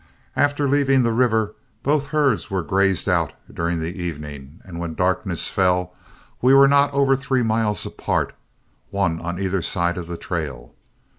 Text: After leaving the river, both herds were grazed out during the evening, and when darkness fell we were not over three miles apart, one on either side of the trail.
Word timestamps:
After 0.35 0.67
leaving 0.67 1.03
the 1.03 1.13
river, 1.13 1.53
both 1.83 2.07
herds 2.07 2.49
were 2.49 2.63
grazed 2.63 3.07
out 3.07 3.33
during 3.53 3.79
the 3.79 4.01
evening, 4.01 4.59
and 4.63 4.79
when 4.79 4.95
darkness 4.95 5.47
fell 5.47 5.93
we 6.41 6.55
were 6.55 6.67
not 6.67 6.91
over 6.91 7.15
three 7.15 7.43
miles 7.43 7.85
apart, 7.85 8.33
one 8.89 9.21
on 9.21 9.39
either 9.39 9.61
side 9.61 9.99
of 9.99 10.07
the 10.07 10.17
trail. 10.17 10.73